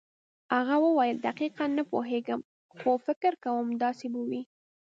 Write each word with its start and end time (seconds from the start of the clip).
هغه 0.55 0.75
وویل 0.85 1.17
دقیقاً 1.27 1.65
نه 1.77 1.83
پوهېږم 1.91 2.39
خو 2.77 2.91
فکر 3.05 3.31
کوم 3.45 3.65
داسې 3.83 4.05
به 4.13 4.21
وي. 4.29 4.41